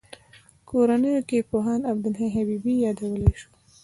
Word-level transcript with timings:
کورنیو 0.69 1.25
کې 1.29 1.47
پوهاند 1.49 1.83
عبدالحی 1.91 2.29
حبیبي 2.35 2.73
یادولای 2.85 3.33
شو. 3.39 3.49